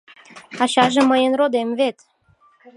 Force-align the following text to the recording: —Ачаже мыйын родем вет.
—Ачаже 0.63 1.01
мыйын 1.09 1.33
родем 1.39 1.69
вет. 1.79 1.97